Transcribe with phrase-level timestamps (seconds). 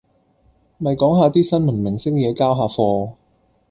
[0.79, 3.13] 咪講下啲新聞明星野交下貨